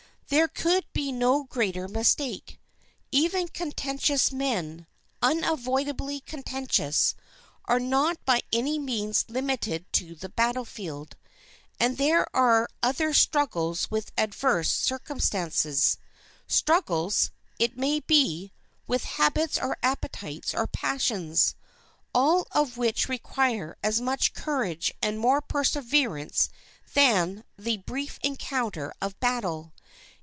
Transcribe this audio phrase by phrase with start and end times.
[0.33, 2.57] There could be no greater mistake.
[3.11, 11.17] Even contentious men—unavoidably contentious—are not by any means limited to the battlefield.
[11.81, 18.53] And there are other struggles with adverse circumstances—struggles, it may be,
[18.87, 26.47] with habits or appetites or passions—all of which require as much courage and more perseverance
[26.93, 29.73] than the brief encounter of battle.